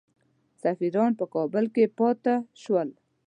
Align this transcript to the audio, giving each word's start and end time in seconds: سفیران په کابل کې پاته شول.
سفیران 0.63 1.11
په 1.19 1.25
کابل 1.33 1.65
کې 1.75 1.93
پاته 1.97 2.35
شول. 2.61 2.89